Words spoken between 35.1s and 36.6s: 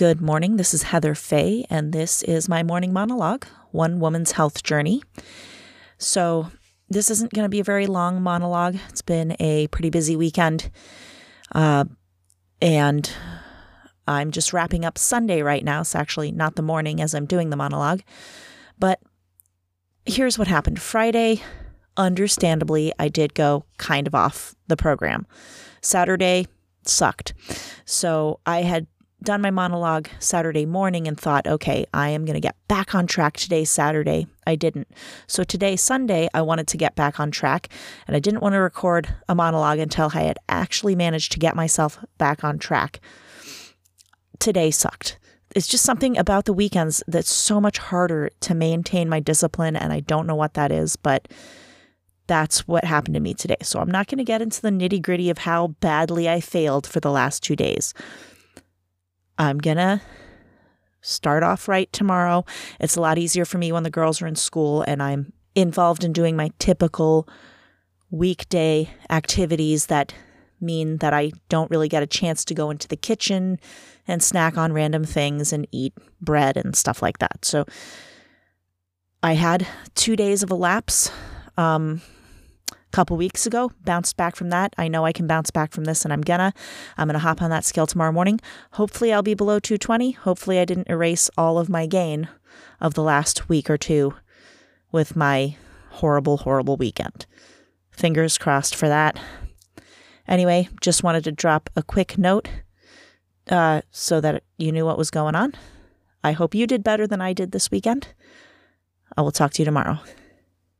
So today, Sunday, I